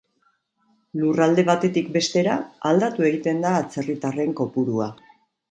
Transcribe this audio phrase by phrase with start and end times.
[1.01, 2.39] Lurralde batetik bestera
[2.71, 4.91] aldatu egiten da atzerritarren kopurua.